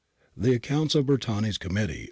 The 0.35 0.55
accounts 0.55 0.95
oi 0.95 1.03
Bertani' 1.03 1.49
s 1.49 1.59
Committee 1.59 1.97
a. 1.99 1.99